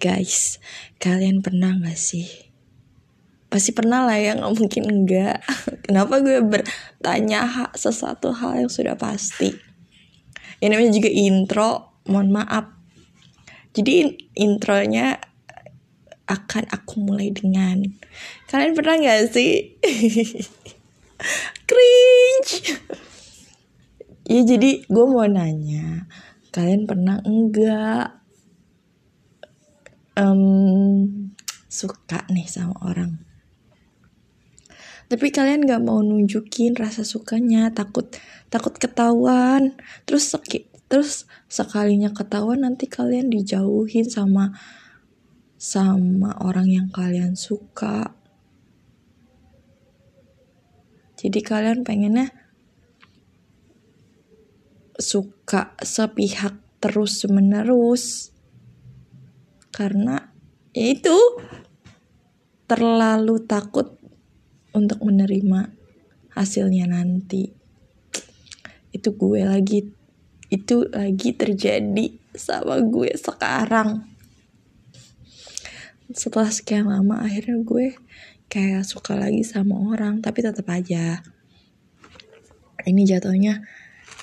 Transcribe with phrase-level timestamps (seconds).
[0.00, 0.56] Guys,
[0.96, 2.24] kalian pernah gak sih?
[3.52, 5.44] Pasti pernah lah ya, nggak mungkin enggak.
[5.84, 9.52] Kenapa gue bertanya sesuatu hal yang sudah pasti?
[10.56, 12.72] Ini namanya juga intro, mohon maaf.
[13.76, 15.20] Jadi intronya
[16.24, 17.84] akan aku mulai dengan
[18.48, 19.76] Kalian pernah gak sih?
[21.68, 22.52] Cringe
[24.24, 26.08] Ya jadi gue mau nanya
[26.54, 28.19] Kalian pernah enggak
[30.20, 31.32] um,
[31.72, 33.16] suka nih sama orang.
[35.10, 38.14] Tapi kalian gak mau nunjukin rasa sukanya takut
[38.52, 39.74] takut ketahuan.
[40.06, 40.30] Terus
[40.86, 44.54] terus sekalinya ketahuan nanti kalian dijauhin sama
[45.58, 48.14] sama orang yang kalian suka.
[51.18, 52.32] Jadi kalian pengennya
[54.96, 58.32] suka sepihak terus menerus
[59.80, 60.28] karena
[60.76, 61.16] ya itu
[62.68, 63.96] terlalu takut
[64.76, 65.72] untuk menerima
[66.36, 67.48] hasilnya nanti.
[68.92, 69.88] Itu gue lagi
[70.52, 74.04] itu lagi terjadi sama gue sekarang.
[76.12, 77.96] Setelah sekian lama akhirnya gue
[78.52, 81.24] kayak suka lagi sama orang tapi tetap aja.
[82.84, 83.64] Ini jatuhnya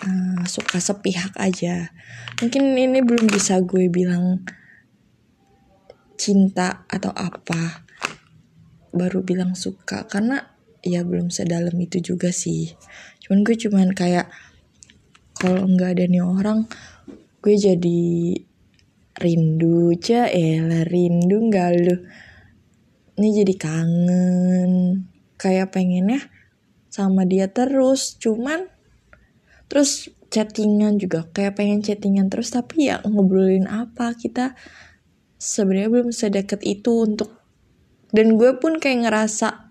[0.06, 1.90] uh, suka sepihak aja.
[2.46, 4.46] Mungkin ini belum bisa gue bilang
[6.18, 7.88] cinta atau apa
[8.92, 10.10] baru bilang suka.
[10.10, 10.42] Karena
[10.82, 12.74] ya belum sedalam itu juga sih.
[13.24, 14.28] Cuman gue cuman kayak
[15.38, 16.66] kalau nggak ada nih orang
[17.46, 18.34] gue jadi
[19.18, 21.96] rindu aja eh rindu nggak lu?
[23.18, 24.72] Ini jadi kangen.
[25.38, 26.22] Kayak pengennya
[26.90, 28.66] sama dia terus cuman
[29.70, 31.30] terus chattingan juga.
[31.30, 34.58] Kayak pengen chattingan terus tapi ya ngobrolin apa kita
[35.38, 37.38] sebenarnya belum sedekat itu untuk
[38.12, 39.68] dan gue pun kayak ngerasa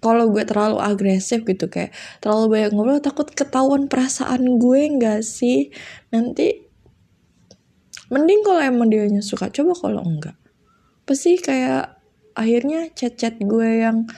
[0.00, 1.92] kalau gue terlalu agresif gitu kayak
[2.24, 5.68] terlalu banyak ngobrol takut ketahuan perasaan gue nggak sih?
[6.08, 6.56] Nanti
[8.08, 10.36] mending kalau emang dia suka coba kalau enggak.
[11.04, 12.00] Pasti kayak
[12.32, 14.08] akhirnya chat-chat gue yang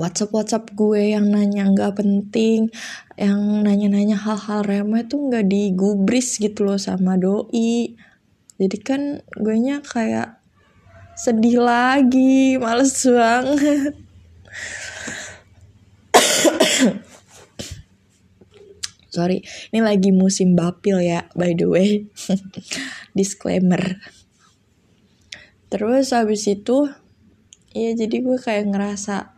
[0.00, 2.68] WhatsApp WhatsApp gue yang nanya nggak penting,
[3.16, 7.96] yang nanya-nanya hal-hal remeh tuh nggak digubris gitu loh sama doi
[8.56, 9.02] jadi kan
[9.36, 10.40] gue nya kayak
[11.16, 13.92] sedih lagi males banget.
[19.12, 19.40] Sorry
[19.72, 22.08] ini lagi musim bapil ya by the way.
[23.16, 24.00] Disclaimer.
[25.68, 26.88] Terus habis itu
[27.76, 29.36] ya jadi gue kayak ngerasa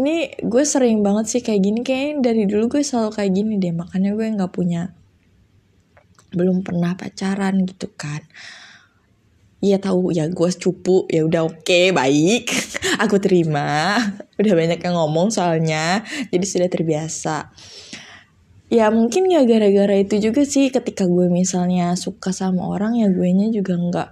[0.00, 1.80] ini gue sering banget sih kayak gini.
[1.84, 4.96] Kayak dari dulu gue selalu kayak gini deh makanya gue nggak punya
[6.32, 8.24] belum pernah pacaran gitu kan.
[9.58, 12.46] Iya tahu ya gue cupu ya udah oke okay, baik.
[13.02, 13.98] Aku terima.
[14.38, 17.50] Udah banyak yang ngomong soalnya jadi sudah terbiasa.
[18.70, 23.26] Ya mungkin ya gara-gara itu juga sih ketika gue misalnya suka sama orang ya gue
[23.34, 24.08] nya juga nggak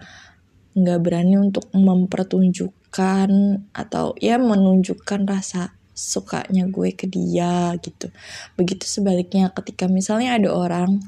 [0.77, 3.31] nggak berani untuk mempertunjukkan
[3.71, 8.13] atau ya menunjukkan rasa sukanya gue ke dia gitu.
[8.61, 11.01] Begitu sebaliknya ketika misalnya ada orang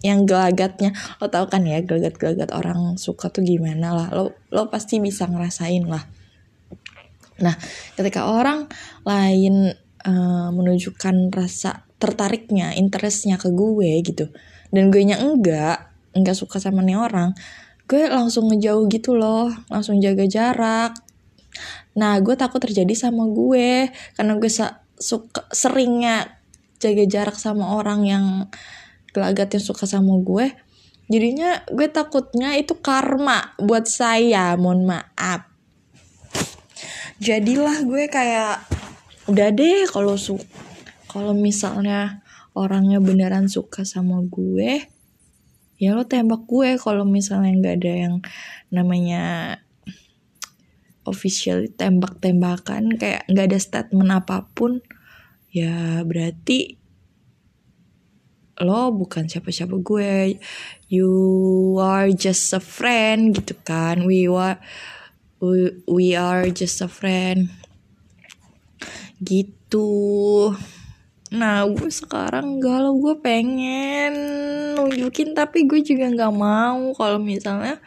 [0.00, 0.94] yang gelagatnya.
[1.18, 4.08] Lo tau kan ya gelagat-gelagat orang suka tuh gimana lah.
[4.12, 6.04] Lo lo pasti bisa ngerasain lah.
[7.40, 7.56] Nah
[7.96, 8.68] ketika orang
[9.04, 9.72] lain
[10.04, 14.32] uh, menunjukkan rasa tertariknya interestnya ke gue gitu
[14.72, 17.36] dan gue nya enggak enggak suka sama nih orang
[17.84, 20.94] gue langsung ngejauh gitu loh langsung jaga jarak.
[21.98, 24.50] Nah gue takut terjadi sama gue karena gue
[25.00, 26.38] suka seringnya
[26.78, 28.24] jaga jarak sama orang yang
[29.10, 30.54] gelagat yang suka sama gue
[31.10, 35.50] jadinya gue takutnya itu karma buat saya mohon maaf.
[37.20, 38.64] Jadilah gue kayak
[39.28, 40.40] udah deh kalau su
[41.10, 42.22] kalau misalnya
[42.56, 44.88] orangnya beneran suka sama gue
[45.76, 48.14] ya lo tembak gue kalau misalnya nggak ada yang
[48.72, 49.24] namanya
[51.04, 54.80] official tembak-tembakan kayak nggak ada statement apa pun
[55.52, 56.79] ya berarti
[58.60, 60.36] lo bukan siapa-siapa gue.
[60.92, 61.12] You
[61.80, 64.04] are just a friend gitu kan.
[64.04, 64.60] We are
[65.40, 67.48] we, we are just a friend.
[69.20, 69.88] Gitu.
[71.32, 74.12] Nah gue sekarang galau gue pengen
[74.76, 77.80] nunjukin tapi gue juga nggak mau kalau misalnya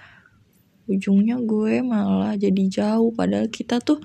[0.89, 3.13] ujungnya gue malah jadi jauh.
[3.13, 4.01] Padahal kita tuh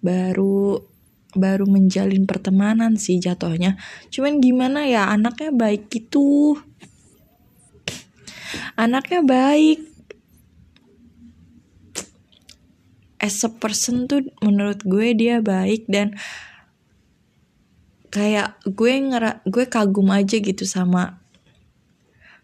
[0.00, 0.89] baru
[1.36, 3.78] baru menjalin pertemanan sih jatuhnya.
[4.10, 6.58] Cuman gimana ya anaknya baik gitu.
[8.74, 9.86] Anaknya baik.
[13.20, 16.16] As a person tuh menurut gue dia baik dan
[18.10, 21.20] kayak gue ngera gue kagum aja gitu sama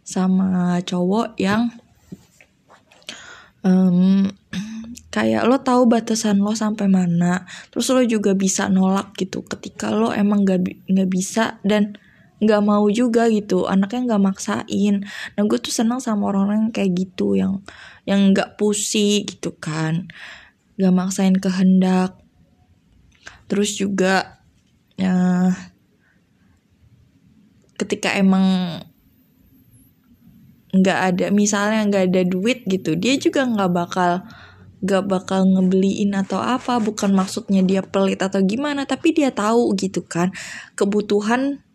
[0.06, 1.74] sama cowok yang
[3.66, 4.30] um,
[5.16, 10.12] kayak lo tahu batasan lo sampai mana terus lo juga bisa nolak gitu ketika lo
[10.12, 10.60] emang gak
[10.92, 11.96] nggak bisa dan
[12.36, 15.08] nggak mau juga gitu anaknya nggak maksain.
[15.08, 17.64] Nah gue tuh senang sama orang-orang kayak gitu yang
[18.04, 20.12] yang nggak pusi gitu kan
[20.76, 22.12] gak maksain kehendak.
[23.48, 24.36] Terus juga
[25.00, 25.48] ya
[27.80, 28.44] ketika emang
[30.76, 34.20] nggak ada misalnya nggak ada duit gitu dia juga nggak bakal
[34.86, 40.06] nggak bakal ngebeliin atau apa bukan maksudnya dia pelit atau gimana tapi dia tahu gitu
[40.06, 40.30] kan
[40.78, 41.66] kebutuhan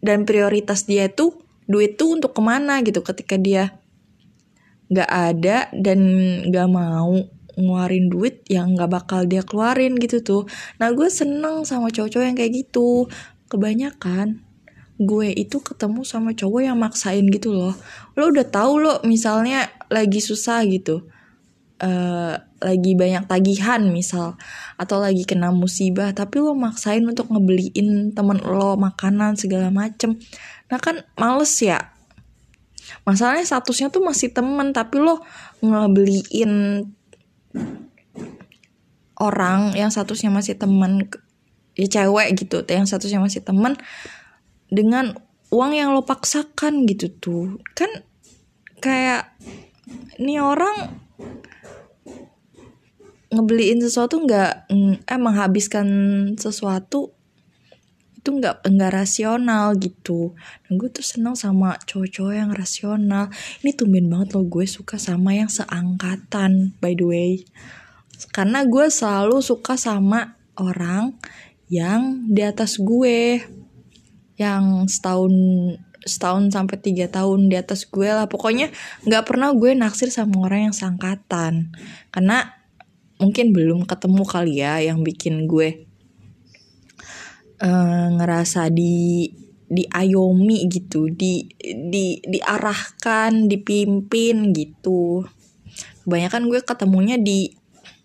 [0.00, 1.36] dan prioritas dia tuh
[1.68, 3.76] duit tuh untuk ke mana gitu ketika dia
[4.88, 6.00] nggak ada dan
[6.48, 7.12] nggak mau
[7.56, 10.42] ngeluarin duit yang nggak bakal dia keluarin gitu tuh.
[10.76, 13.08] Nah gue seneng sama cowok-cowok yang kayak gitu.
[13.48, 14.44] Kebanyakan
[14.96, 17.74] gue itu ketemu sama cowok yang maksain gitu loh.
[18.14, 21.08] Lo udah tahu lo misalnya lagi susah gitu
[21.82, 24.40] uh, lagi banyak tagihan misal
[24.80, 30.16] atau lagi kena musibah tapi lo maksain untuk ngebeliin temen lo makanan segala macem.
[30.72, 31.92] Nah kan males ya.
[33.02, 35.20] Masalahnya statusnya tuh masih temen tapi lo
[35.60, 36.84] ngebeliin
[39.16, 41.08] orang yang statusnya masih teman
[41.76, 43.76] ya cewek gitu yang statusnya masih teman
[44.72, 45.16] dengan
[45.52, 47.44] uang yang lo paksakan gitu tuh.
[47.76, 47.90] Kan
[48.80, 49.34] kayak
[50.18, 51.06] ini orang
[53.30, 54.70] ngebeliin sesuatu nggak
[55.06, 55.88] eh menghabiskan
[56.38, 57.16] sesuatu
[58.26, 60.34] itu nggak nggak rasional gitu.
[60.66, 63.30] Dan gue tuh seneng sama cowok-cowok yang rasional.
[63.62, 67.32] Ini tumben banget loh gue suka sama yang seangkatan by the way.
[68.34, 71.14] Karena gue selalu suka sama orang
[71.70, 73.46] yang di atas gue.
[74.34, 75.34] Yang setahun
[76.02, 78.26] setahun sampai tiga tahun di atas gue lah.
[78.26, 78.74] Pokoknya
[79.06, 81.70] nggak pernah gue naksir sama orang yang seangkatan.
[82.10, 82.55] Karena
[83.16, 85.86] mungkin belum ketemu kali ya yang bikin gue
[87.60, 89.30] uh, ngerasa di
[89.66, 95.26] diayomi gitu di di diarahkan dipimpin gitu.
[96.06, 97.50] Kebanyakan gue ketemunya di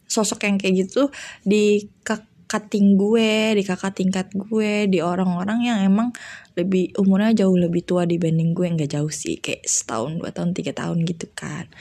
[0.10, 1.08] sosok yang kayak gitu
[1.46, 6.12] di kakating gue di kakak tingkat gue di orang-orang yang emang
[6.60, 10.76] lebih umurnya jauh lebih tua dibanding gue nggak jauh sih kayak setahun dua tahun tiga
[10.76, 11.72] tahun gitu kan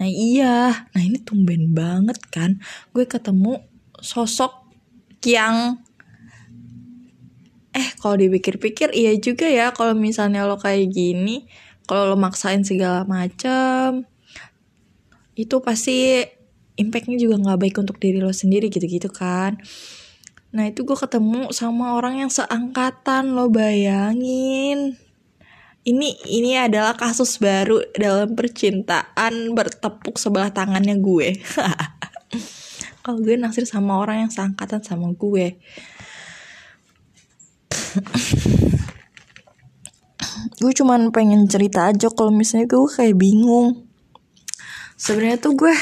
[0.00, 0.88] nah iya.
[0.92, 2.58] Nah ini tumben banget kan.
[2.90, 3.62] Gue ketemu
[3.98, 4.66] sosok
[5.24, 5.80] yang
[7.74, 9.70] eh kalau dipikir-pikir iya juga ya.
[9.74, 11.46] Kalau misalnya lo kayak gini
[11.84, 14.08] kalau lo maksain segala macem
[15.34, 16.22] itu pasti
[16.78, 19.58] impactnya juga nggak baik untuk diri lo sendiri gitu-gitu kan.
[20.54, 24.94] Nah itu gue ketemu sama orang yang seangkatan lo bayangin
[25.84, 31.36] ini ini adalah kasus baru dalam percintaan bertepuk sebelah tangannya gue.
[33.04, 35.60] Kalau gue naksir sama orang yang seangkatan sama gue.
[40.60, 43.84] Gue cuman pengen cerita aja kalau misalnya gue kayak bingung.
[44.96, 45.74] Sebenarnya tuh gue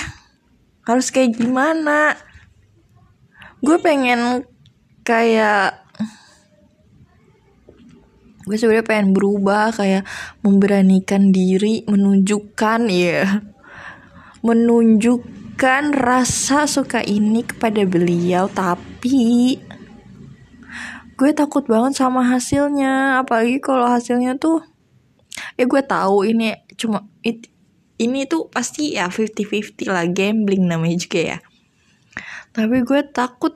[0.83, 2.19] harus kayak gimana?
[3.63, 4.43] Gue pengen
[5.07, 5.83] kayak
[8.43, 10.03] gue sebenarnya pengen berubah kayak
[10.43, 13.43] memberanikan diri menunjukkan ya
[14.43, 19.63] menunjukkan rasa suka ini kepada beliau tapi
[21.23, 23.23] gue takut banget sama hasilnya.
[23.23, 24.59] Apalagi kalau hasilnya tuh
[25.55, 27.47] ya gue tahu ini cuma it,
[28.03, 31.39] ini tuh pasti ya 50-50 lah gambling namanya juga ya.
[32.51, 33.55] Tapi gue takut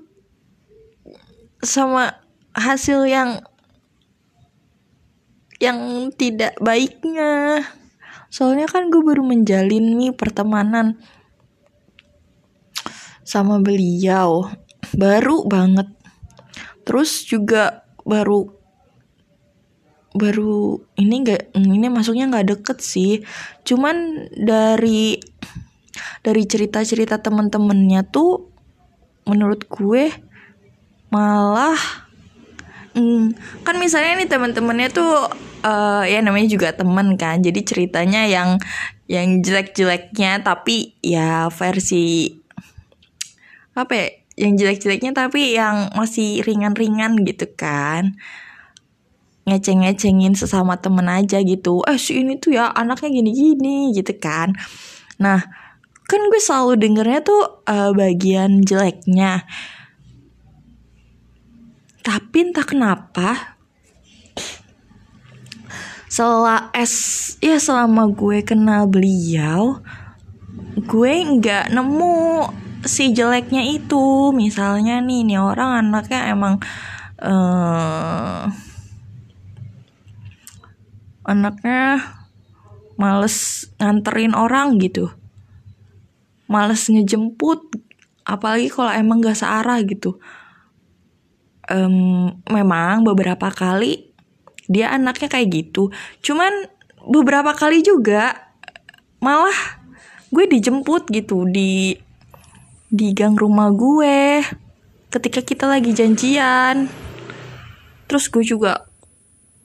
[1.58, 2.22] sama
[2.54, 3.42] hasil yang
[5.62, 7.64] yang tidak baiknya.
[8.28, 11.00] Soalnya kan gue baru menjalin nih pertemanan
[13.24, 14.50] sama beliau.
[14.94, 15.88] Baru banget.
[16.86, 18.54] Terus juga baru
[20.16, 23.24] baru ini enggak ini masuknya nggak deket sih.
[23.66, 25.20] Cuman dari
[26.22, 28.50] dari cerita-cerita temen-temennya tuh
[29.26, 30.10] menurut gue
[31.10, 31.78] malah
[32.94, 35.30] hmm, kan misalnya nih teman-temannya tuh
[35.62, 37.40] uh, ya namanya juga temen kan.
[37.40, 38.60] Jadi ceritanya yang
[39.06, 42.34] yang jelek-jeleknya tapi ya versi
[43.76, 48.18] apa ya yang jelek-jeleknya tapi yang masih ringan-ringan gitu kan.
[49.46, 51.80] Ngeceng-ngecengin sesama temen aja gitu.
[51.86, 54.52] Eh si ini tuh ya anaknya gini-gini gitu kan.
[55.22, 55.40] Nah
[56.06, 59.46] kan gue selalu dengernya tuh uh, bagian jeleknya.
[62.02, 63.55] Tapi entah kenapa
[66.06, 66.94] setelah es
[67.42, 69.82] ya selama gue kenal beliau
[70.76, 72.46] gue nggak nemu
[72.86, 74.30] si jeleknya itu.
[74.32, 76.54] Misalnya nih nih orang anaknya emang
[77.20, 78.46] uh,
[81.26, 82.00] anaknya
[82.96, 85.10] males nganterin orang gitu.
[86.46, 87.66] Males ngejemput
[88.22, 90.22] apalagi kalau emang gak searah gitu.
[91.66, 94.05] Um, memang beberapa kali
[94.66, 95.94] dia anaknya kayak gitu.
[96.22, 96.70] Cuman
[97.06, 98.50] beberapa kali juga
[99.22, 99.54] malah
[100.30, 101.94] gue dijemput gitu di
[102.90, 104.42] di gang rumah gue
[105.10, 106.90] ketika kita lagi janjian.
[108.06, 108.86] Terus gue juga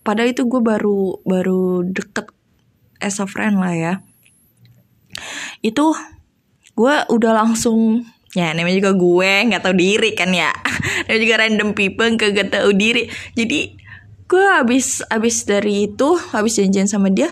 [0.02, 2.30] padahal itu gue baru baru deket
[3.02, 3.94] as a friend lah ya.
[5.62, 5.94] Itu
[6.78, 10.54] gue udah langsung ya namanya juga gue nggak tahu diri kan ya.
[11.06, 13.10] Namanya juga random people gak tahu diri.
[13.36, 13.81] Jadi
[14.32, 17.28] gue habis habis dari itu habis janjian sama dia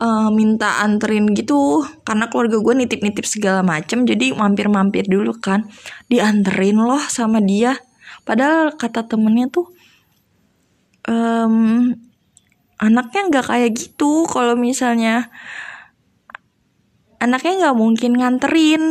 [0.00, 1.84] uh, minta anterin gitu.
[2.04, 5.66] Karena keluarga gue nitip-nitip segala macem jadi mampir-mampir dulu kan.
[6.06, 7.76] Dianterin loh sama dia.
[8.26, 9.66] Padahal kata temennya tuh
[11.06, 11.94] um,
[12.76, 15.30] anaknya nggak kayak gitu kalau misalnya.
[17.16, 18.84] Anaknya nggak mungkin nganterin.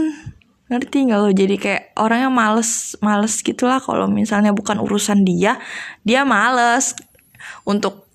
[0.65, 1.29] Ngerti nggak lo?
[1.29, 5.61] Jadi kayak orangnya males males gitulah kalau misalnya bukan urusan dia
[6.01, 6.97] dia males
[7.65, 8.05] untuk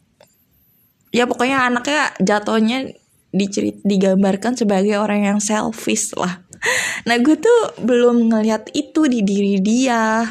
[1.11, 2.95] ya pokoknya anaknya jatuhnya
[3.31, 6.43] dicerit digambarkan sebagai orang yang selfish lah.
[7.09, 10.29] Nah gue tuh belum ngeliat itu di diri dia.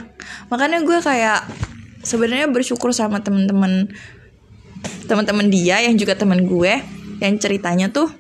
[0.53, 1.49] Makanya gue kayak
[2.05, 3.89] sebenarnya bersyukur sama temen-temen
[5.09, 6.85] teman-teman dia yang juga teman gue
[7.17, 8.13] yang ceritanya tuh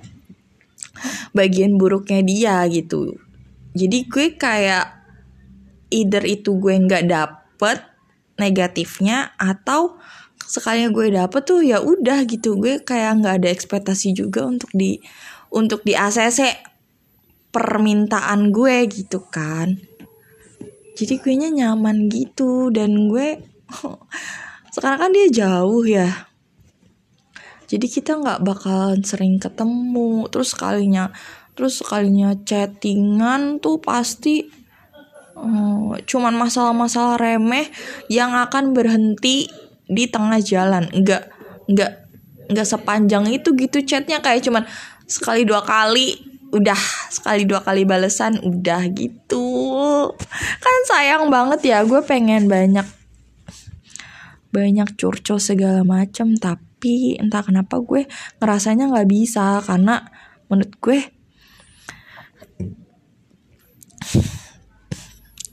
[1.37, 3.13] bagian buruknya dia gitu.
[3.77, 4.85] Jadi gue kayak
[5.93, 7.85] either itu gue nggak dapet
[8.41, 10.01] negatifnya atau
[10.49, 12.57] sekalinya gue dapet tuh ya udah gitu.
[12.57, 14.97] Gue kayak nggak ada ekspektasi juga untuk di
[15.53, 16.57] untuk di ACC
[17.53, 19.77] permintaan gue gitu kan.
[20.97, 23.37] Jadi gue nya nyaman gitu dan gue
[24.73, 26.09] sekarang kan dia jauh ya.
[27.69, 30.25] Jadi kita nggak bakalan sering ketemu.
[30.33, 31.13] Terus sekalinya
[31.53, 34.47] terus sekalinya chattingan tuh pasti
[35.35, 37.67] um, cuman masalah-masalah remeh
[38.07, 39.51] yang akan berhenti
[39.89, 40.85] di tengah jalan.
[40.93, 41.23] Nggak
[41.65, 41.91] nggak
[42.53, 44.21] nggak sepanjang itu gitu chatnya.
[44.21, 44.63] Kayak cuman
[45.09, 46.21] sekali dua kali
[46.53, 46.79] udah.
[47.09, 49.49] Sekali dua kali balesan udah gitu.
[50.61, 52.85] Kan sayang banget ya gue pengen banyak
[54.49, 55.85] banyak curcol segala
[56.41, 58.07] tapi tapi entah kenapa gue
[58.39, 59.99] ngerasanya nggak bisa karena
[60.47, 60.99] menurut gue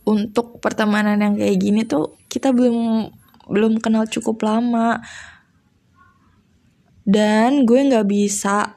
[0.07, 3.11] untuk pertemanan yang kayak gini tuh kita belum
[3.47, 5.03] belum kenal cukup lama.
[7.07, 8.75] Dan gue nggak bisa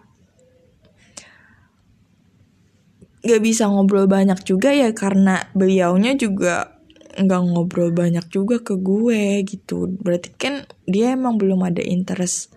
[3.19, 6.79] nggak bisa ngobrol banyak juga ya karena beliaunya juga
[7.19, 9.89] nggak ngobrol banyak juga ke gue gitu.
[9.99, 12.53] Berarti kan dia emang belum ada interest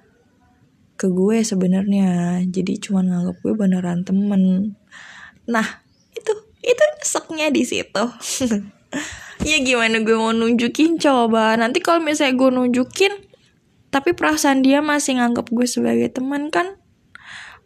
[1.00, 2.40] ke gue sebenarnya.
[2.46, 4.76] Jadi cuma nganggap gue beneran temen.
[5.48, 5.66] Nah
[6.14, 8.04] itu itu nyeseknya di situ
[9.42, 10.98] ya gimana gue mau nunjukin?
[10.98, 11.58] Coba.
[11.58, 13.12] Nanti kalau misalnya gue nunjukin
[13.92, 16.80] tapi perasaan dia masih nganggap gue sebagai teman kan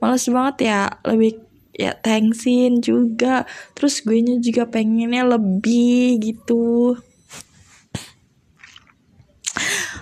[0.02, 0.80] males banget ya.
[1.04, 1.40] Lebih
[1.76, 3.44] ya thanksin juga.
[3.76, 6.96] Terus gue nya juga pengennya lebih gitu.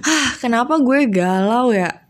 [0.04, 2.04] Ah kenapa gue galau ya?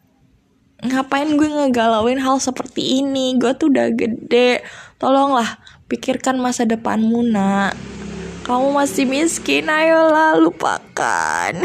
[0.84, 3.40] Ngapain gue ngegalauin hal seperti ini?
[3.40, 4.60] Gue tuh udah gede.
[5.00, 8.03] Tolonglah pikirkan masa depanmu nak
[8.44, 11.52] kamu masih miskin ayolah lupakan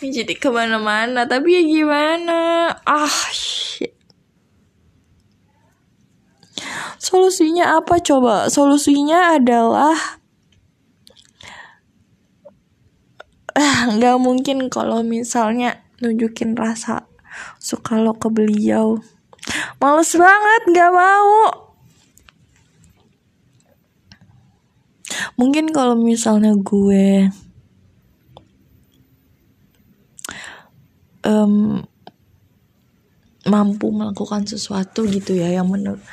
[0.00, 4.00] jadi ke mana-mana tapi ya gimana ah shit
[7.00, 8.52] Solusinya apa coba?
[8.52, 10.20] Solusinya adalah
[13.56, 17.08] ah, nggak mungkin kalau misalnya nunjukin rasa
[17.56, 19.00] suka lo ke beliau.
[19.80, 21.28] Males banget, nggak mau.
[25.40, 27.32] Mungkin kalau misalnya gue
[31.24, 31.80] um,
[33.48, 36.04] mampu melakukan sesuatu gitu ya yang menurut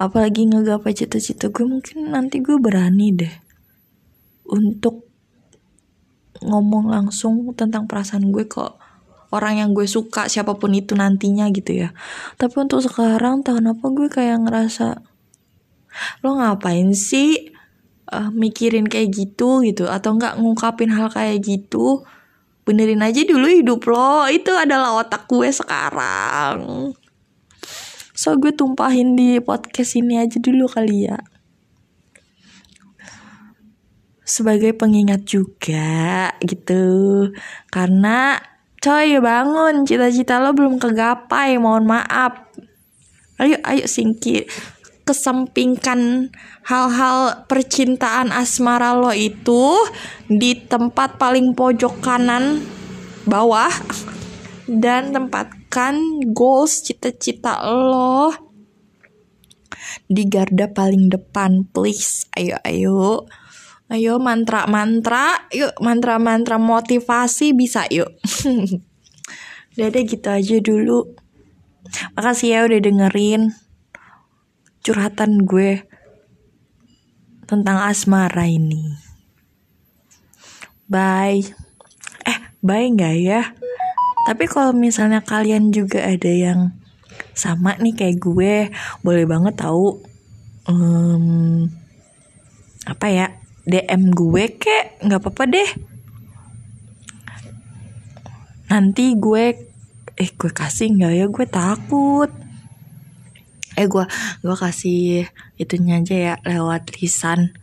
[0.00, 3.34] apalagi ngegapai cita-cita gue mungkin nanti gue berani deh
[4.48, 5.06] untuk
[6.42, 8.58] ngomong langsung tentang perasaan gue ke
[9.32, 11.96] orang yang gue suka siapa pun itu nantinya gitu ya.
[12.36, 15.00] Tapi untuk sekarang tahun apa gue kayak ngerasa
[16.24, 17.41] lo ngapain sih
[18.12, 22.04] uh, mikirin kayak gitu gitu atau nggak ngungkapin hal kayak gitu
[22.62, 24.26] benerin aja dulu hidup lo.
[24.30, 26.92] Itu adalah otak gue sekarang.
[28.14, 31.18] So gue tumpahin di podcast ini aja dulu kali ya.
[34.22, 37.28] Sebagai pengingat juga gitu.
[37.68, 38.38] Karena
[38.78, 39.82] coy bangun.
[39.82, 41.58] Cita-cita lo belum kegapai.
[41.58, 42.46] Mohon maaf.
[43.42, 44.46] Ayo ayo singkir
[45.02, 46.30] kesampingkan
[46.66, 49.74] hal-hal percintaan asmara lo itu
[50.30, 52.62] di tempat paling pojok kanan
[53.26, 53.70] bawah
[54.70, 58.52] dan tempatkan goals cita-cita lo
[60.06, 61.66] di garda paling depan.
[61.70, 63.26] Please ayo ayo.
[63.92, 65.48] Ayo mantra-mantra.
[65.52, 68.08] Yuk mantra-mantra motivasi bisa yuk.
[69.76, 71.16] Udah gitu aja dulu.
[72.16, 73.52] Makasih ya udah dengerin
[74.82, 75.86] curhatan gue
[77.46, 78.98] tentang asmara ini.
[80.90, 81.46] Bye.
[82.26, 83.54] Eh, bye nggak ya?
[84.26, 86.74] Tapi kalau misalnya kalian juga ada yang
[87.32, 88.54] sama nih kayak gue,
[89.06, 90.02] boleh banget tahu
[90.66, 91.66] um,
[92.82, 93.26] apa ya
[93.62, 95.70] DM gue kek nggak apa-apa deh.
[98.70, 99.44] Nanti gue
[100.18, 102.41] eh gue kasih nggak ya gue takut
[103.82, 104.04] eh gue
[104.46, 105.26] gue kasih
[105.58, 107.58] itunya aja ya lewat lisan.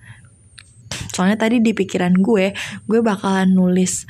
[1.15, 2.51] Soalnya tadi di pikiran gue
[2.85, 4.03] gue bakalan nulis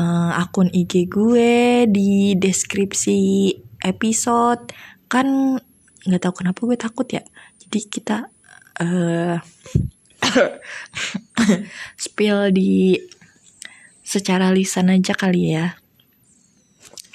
[0.00, 3.52] uh, akun IG gue di deskripsi
[3.84, 4.72] episode.
[5.12, 5.60] Kan
[6.08, 7.20] nggak tahu kenapa gue takut ya.
[7.60, 8.24] Jadi kita
[8.80, 9.36] uh,
[12.04, 12.96] spill di
[14.00, 15.79] secara lisan aja kali ya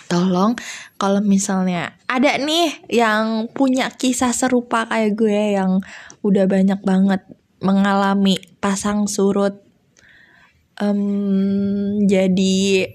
[0.05, 0.53] tolong
[1.01, 5.81] kalau misalnya ada nih yang punya kisah serupa kayak gue yang
[6.21, 7.21] udah banyak banget
[7.61, 9.57] mengalami pasang surut
[10.81, 12.89] um, jadi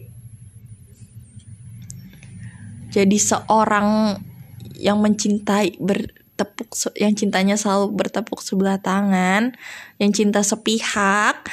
[2.90, 4.18] jadi seorang
[4.80, 9.54] yang mencintai bertepuk yang cintanya selalu bertepuk sebelah tangan
[9.98, 11.46] yang cinta sepihak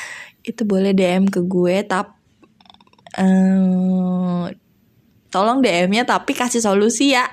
[0.47, 2.17] itu boleh DM ke gue tapi
[3.19, 4.47] um,
[5.29, 7.27] tolong DM-nya tapi kasih solusi ya.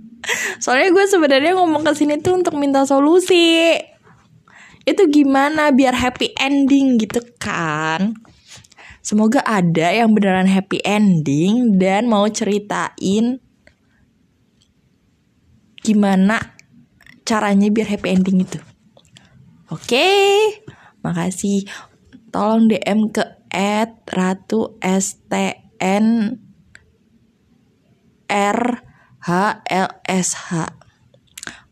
[0.62, 3.76] Soalnya gue sebenarnya ngomong ke sini tuh untuk minta solusi.
[4.84, 8.16] Itu gimana biar happy ending gitu kan?
[9.04, 13.36] Semoga ada yang beneran happy ending dan mau ceritain
[15.84, 16.56] gimana
[17.28, 18.56] caranya biar happy ending itu.
[19.68, 20.08] Oke,
[21.04, 21.68] makasih.
[22.32, 23.24] Tolong DM ke
[24.08, 24.76] @ratu_stn
[28.34, 28.82] R
[29.22, 29.30] H
[29.70, 30.74] L S H.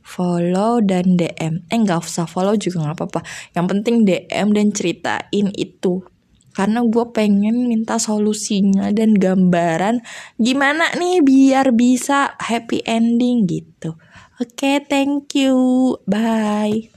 [0.06, 3.20] Follow dan DM eh nggak usah follow juga nggak apa-apa.
[3.58, 6.06] Yang penting DM dan ceritain itu.
[6.52, 10.04] Karena gue pengen minta solusinya dan gambaran
[10.36, 13.96] gimana nih biar bisa happy ending gitu.
[14.36, 15.56] Oke okay, thank you.
[16.04, 16.92] Bye.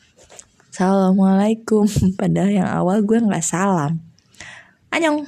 [0.75, 1.87] Assalamualaikum.
[2.19, 4.03] Padahal yang awal gue nggak salam.
[4.91, 5.23] Annyeong